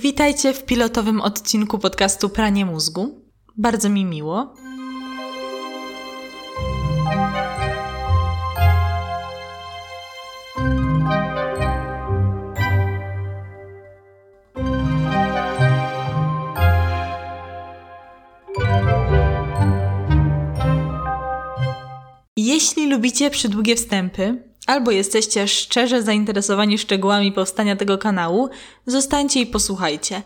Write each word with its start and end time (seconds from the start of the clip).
Witajcie 0.00 0.54
w 0.54 0.64
pilotowym 0.64 1.20
odcinku 1.20 1.78
podcastu 1.78 2.28
Pranie 2.28 2.66
Mózgu. 2.66 3.24
Bardzo 3.56 3.88
mi 3.88 4.04
miło. 4.04 4.54
Jeśli 22.36 22.90
lubicie 22.90 23.30
przydługie 23.30 23.76
wstępy, 23.76 24.47
albo 24.68 24.90
jesteście 24.90 25.48
szczerze 25.48 26.02
zainteresowani 26.02 26.78
szczegółami 26.78 27.32
powstania 27.32 27.76
tego 27.76 27.98
kanału, 27.98 28.48
zostańcie 28.86 29.40
i 29.40 29.46
posłuchajcie. 29.46 30.22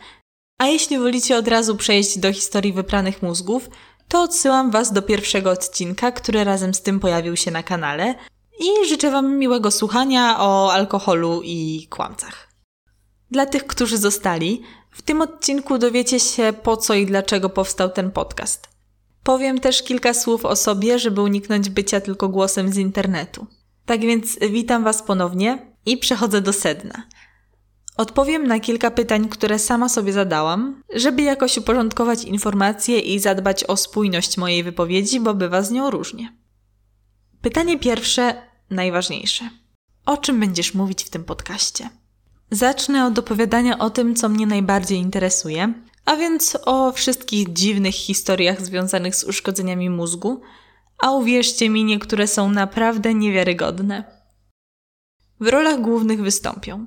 A 0.59 0.66
jeśli 0.66 0.98
wolicie 0.98 1.36
od 1.36 1.48
razu 1.48 1.77
przejść 1.77 2.18
do 2.18 2.32
historii 2.32 2.73
wypranych 2.73 3.23
mózgów, 3.23 3.68
to 4.09 4.23
odsyłam 4.23 4.70
Was 4.70 4.92
do 4.92 5.02
pierwszego 5.02 5.51
odcinka, 5.51 6.12
który 6.12 6.45
razem 6.45 6.74
z 6.74 6.82
tym 6.82 7.01
pojawił 7.01 7.37
się 7.37 7.51
na 7.51 7.62
kanale 7.62 8.15
i 8.60 8.88
życzę 8.88 9.10
Wam 9.10 9.38
miłego 9.38 9.70
słuchania 9.70 10.37
o 10.41 10.73
alkoholu 10.73 11.40
i 11.45 11.87
kłamcach. 11.90 12.48
Dla 13.30 13.46
tych, 13.46 13.66
którzy 13.66 13.98
zostali, 13.98 14.62
w 14.90 15.02
tym 15.02 15.23
odcinku 15.23 15.79
dowiecie 15.79 16.20
się 16.20 16.52
po 16.62 16.77
co 16.77 16.95
i 16.95 17.06
dlaczego 17.06 17.48
powstał 17.48 17.90
ten 17.90 18.10
podcast. 18.10 18.68
Powiem 19.23 19.60
też 19.60 19.82
kilka 19.82 20.15
słów 20.15 20.45
o 20.45 20.56
sobie, 20.56 20.98
żeby 20.98 21.20
uniknąć 21.20 21.70
bycia 21.70 22.01
tylko 22.01 22.29
głosem 22.29 22.73
z 22.73 22.77
internetu. 22.77 23.46
Tak 23.86 24.00
więc 24.00 24.38
witam 24.50 24.84
Was 24.84 25.02
ponownie 25.02 25.72
i 25.86 25.96
przechodzę 25.96 26.40
do 26.40 26.52
sedna. 26.52 27.02
Odpowiem 27.96 28.46
na 28.46 28.60
kilka 28.60 28.90
pytań, 28.90 29.28
które 29.28 29.59
sama 29.59 29.88
sobie 29.88 30.12
zadałam, 30.12 30.82
żeby 30.95 31.23
jakoś 31.23 31.59
uporządkować 31.59 32.24
informacje 32.24 32.98
i 32.98 33.18
zadbać 33.18 33.65
o 33.65 33.76
spójność 33.76 34.37
mojej 34.37 34.65
wypowiedzi, 34.65 35.20
bo 35.20 35.34
bywa 35.34 35.62
z 35.62 35.70
nią 35.70 35.90
różnie. 35.90 36.37
Pytanie 37.42 37.79
pierwsze, 37.79 38.42
najważniejsze. 38.70 39.51
O 40.07 40.16
czym 40.16 40.40
będziesz 40.40 40.74
mówić 40.74 41.04
w 41.04 41.10
tym 41.10 41.24
podcaście? 41.24 41.88
Zacznę 42.51 43.07
od 43.07 43.18
opowiadania 43.18 43.79
o 43.79 43.90
tym, 43.90 44.14
co 44.14 44.29
mnie 44.29 44.46
najbardziej 44.46 44.98
interesuje, 44.98 45.73
a 46.04 46.16
więc 46.16 46.59
o 46.64 46.92
wszystkich 46.92 47.52
dziwnych 47.52 47.95
historiach 47.95 48.62
związanych 48.62 49.16
z 49.16 49.24
uszkodzeniami 49.24 49.90
mózgu, 49.90 50.40
a 51.02 51.10
uwierzcie 51.10 51.70
mi, 51.70 51.84
niektóre 51.84 52.26
są 52.26 52.50
naprawdę 52.50 53.14
niewiarygodne. 53.14 54.04
W 55.40 55.48
rolach 55.48 55.80
głównych 55.80 56.22
wystąpią 56.22 56.86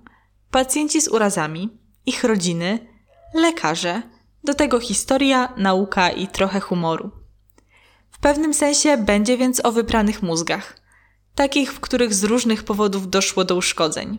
pacjenci 0.51 1.01
z 1.01 1.07
urazami, 1.07 1.69
ich 2.05 2.23
rodziny, 2.23 2.87
lekarze, 3.33 4.01
do 4.43 4.53
tego 4.53 4.79
historia, 4.79 5.53
nauka 5.57 6.09
i 6.09 6.27
trochę 6.27 6.59
humoru. 6.59 7.11
W 8.11 8.19
pewnym 8.19 8.53
sensie 8.53 8.97
będzie 8.97 9.37
więc 9.37 9.65
o 9.65 9.71
wypranych 9.71 10.23
mózgach, 10.23 10.77
takich, 11.35 11.73
w 11.73 11.79
których 11.79 12.13
z 12.13 12.23
różnych 12.23 12.63
powodów 12.63 13.09
doszło 13.09 13.43
do 13.45 13.55
uszkodzeń. 13.55 14.17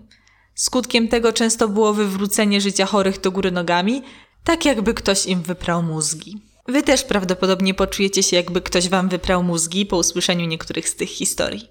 Skutkiem 0.55 1.08
tego 1.08 1.33
często 1.33 1.69
było 1.69 1.92
wywrócenie 1.92 2.61
życia 2.61 2.86
chorych 2.86 3.20
do 3.20 3.30
góry 3.30 3.50
nogami, 3.50 4.02
tak 4.44 4.64
jakby 4.64 4.94
ktoś 4.94 5.27
im 5.27 5.42
wyprał 5.42 5.83
mózgi. 5.83 6.56
Wy 6.69 6.83
też 6.83 7.05
prawdopodobnie 7.05 7.75
poczujecie 7.75 8.22
się, 8.22 8.36
jakby 8.36 8.61
ktoś 8.61 8.89
wam 8.89 9.09
wyprał 9.09 9.42
mózgi 9.42 9.86
po 9.86 9.97
usłyszeniu 9.97 10.47
niektórych 10.47 10.89
z 10.89 10.97
tych 10.97 11.08
historii. 11.08 11.69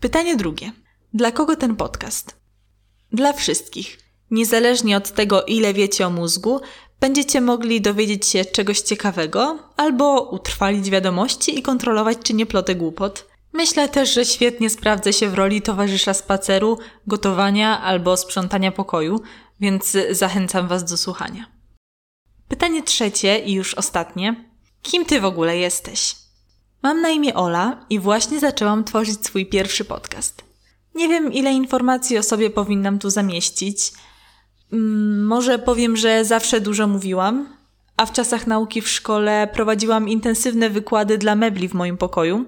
Pytanie 0.00 0.36
drugie. 0.36 0.72
Dla 1.14 1.32
kogo 1.32 1.56
ten 1.56 1.76
podcast? 1.76 2.36
Dla 3.12 3.32
wszystkich. 3.32 3.98
Niezależnie 4.30 4.96
od 4.96 5.10
tego, 5.10 5.44
ile 5.44 5.74
wiecie 5.74 6.06
o 6.06 6.10
mózgu, 6.10 6.60
będziecie 7.00 7.40
mogli 7.40 7.80
dowiedzieć 7.80 8.26
się 8.26 8.44
czegoś 8.44 8.80
ciekawego, 8.80 9.58
albo 9.76 10.30
utrwalić 10.30 10.90
wiadomości 10.90 11.58
i 11.58 11.62
kontrolować, 11.62 12.18
czy 12.22 12.34
nie 12.34 12.46
plotę 12.46 12.74
głupot. 12.74 13.26
Myślę 13.52 13.88
też, 13.88 14.14
że 14.14 14.24
świetnie 14.24 14.70
sprawdzę 14.70 15.12
się 15.12 15.28
w 15.28 15.34
roli 15.34 15.62
towarzysza 15.62 16.14
spaceru, 16.14 16.78
gotowania 17.06 17.82
albo 17.82 18.16
sprzątania 18.16 18.72
pokoju, 18.72 19.20
więc 19.60 19.96
zachęcam 20.10 20.68
Was 20.68 20.84
do 20.84 20.96
słuchania. 20.96 21.55
Pytanie 22.48 22.82
trzecie 22.82 23.38
i 23.38 23.52
już 23.52 23.74
ostatnie. 23.74 24.44
Kim 24.82 25.04
ty 25.04 25.20
w 25.20 25.24
ogóle 25.24 25.56
jesteś? 25.56 26.16
Mam 26.82 27.00
na 27.00 27.08
imię 27.08 27.34
Ola 27.34 27.86
i 27.90 27.98
właśnie 27.98 28.40
zaczęłam 28.40 28.84
tworzyć 28.84 29.26
swój 29.26 29.46
pierwszy 29.46 29.84
podcast. 29.84 30.44
Nie 30.94 31.08
wiem, 31.08 31.32
ile 31.32 31.52
informacji 31.52 32.18
o 32.18 32.22
sobie 32.22 32.50
powinnam 32.50 32.98
tu 32.98 33.10
zamieścić. 33.10 33.92
Mm, 34.72 35.26
może 35.26 35.58
powiem, 35.58 35.96
że 35.96 36.24
zawsze 36.24 36.60
dużo 36.60 36.86
mówiłam, 36.86 37.56
a 37.96 38.06
w 38.06 38.12
czasach 38.12 38.46
nauki 38.46 38.82
w 38.82 38.88
szkole 38.88 39.48
prowadziłam 39.52 40.08
intensywne 40.08 40.70
wykłady 40.70 41.18
dla 41.18 41.34
mebli 41.34 41.68
w 41.68 41.74
moim 41.74 41.96
pokoju. 41.96 42.44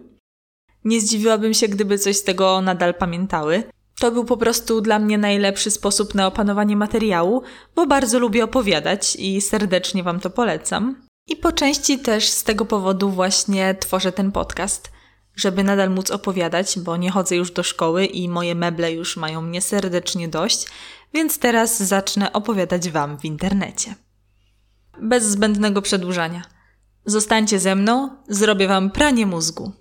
Nie 0.85 1.01
zdziwiłabym 1.01 1.55
się, 1.55 1.69
gdyby 1.69 1.99
coś 1.99 2.17
z 2.17 2.25
tego 2.25 2.61
nadal 2.61 2.95
pamiętały. 2.95 3.63
To 4.01 4.11
był 4.11 4.25
po 4.25 4.37
prostu 4.37 4.81
dla 4.81 4.99
mnie 4.99 5.19
najlepszy 5.19 5.71
sposób 5.71 6.15
na 6.15 6.27
opanowanie 6.27 6.77
materiału, 6.77 7.43
bo 7.75 7.87
bardzo 7.87 8.19
lubię 8.19 8.45
opowiadać 8.45 9.17
i 9.17 9.41
serdecznie 9.41 10.03
Wam 10.03 10.21
to 10.21 10.31
polecam. 10.31 11.09
I 11.27 11.37
po 11.37 11.53
części 11.53 11.99
też 11.99 12.29
z 12.29 12.45
tego 12.45 12.65
powodu 12.65 13.11
właśnie 13.11 13.75
tworzę 13.75 14.13
ten 14.13 14.33
podcast, 14.33 14.91
żeby 15.37 15.65
nadal 15.65 15.91
móc 15.91 16.11
opowiadać, 16.11 16.79
bo 16.79 16.97
nie 16.97 17.11
chodzę 17.11 17.37
już 17.37 17.51
do 17.51 17.63
szkoły 17.63 18.07
i 18.07 18.29
moje 18.29 18.55
meble 18.55 18.93
już 18.93 19.17
mają 19.17 19.43
mnie 19.43 19.61
serdecznie 19.61 20.29
dość, 20.29 20.67
więc 21.15 21.39
teraz 21.39 21.83
zacznę 21.83 22.33
opowiadać 22.33 22.91
Wam 22.91 23.19
w 23.19 23.25
internecie. 23.25 23.95
Bez 25.03 25.25
zbędnego 25.25 25.83
przedłużania. 25.83 26.43
Zostańcie 27.05 27.59
ze 27.59 27.75
mną, 27.75 28.11
zrobię 28.29 28.69
Wam 28.69 28.91
pranie 28.91 29.27
mózgu. 29.27 29.73